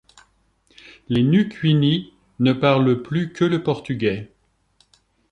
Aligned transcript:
Les 1.09 1.21
Nukuini 1.21 2.11
ne 2.39 2.53
parlent 2.53 3.03
plus 3.03 3.31
que 3.33 3.45
le 3.45 3.61
portugais. 3.61 4.31